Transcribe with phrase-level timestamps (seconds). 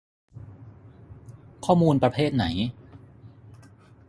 [1.65, 2.45] ข้อมูลประเภทไหน